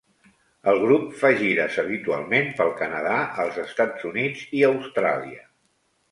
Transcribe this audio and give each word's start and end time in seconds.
El 0.71 0.79
grup 0.83 1.03
fa 1.17 1.29
gires 1.41 1.75
habitualment 1.83 2.49
pel 2.61 2.73
Canadà, 2.79 3.17
els 3.43 3.59
Estats 3.65 4.07
Units 4.13 4.41
i 4.61 4.63
Austràlia. 4.71 5.45